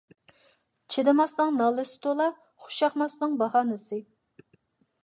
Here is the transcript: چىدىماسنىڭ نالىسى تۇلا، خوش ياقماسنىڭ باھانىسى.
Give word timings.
چىدىماسنىڭ 0.95 1.53
نالىسى 1.59 2.01
تۇلا، 2.07 2.27
خوش 2.65 2.81
ياقماسنىڭ 2.87 3.39
باھانىسى. 3.45 4.03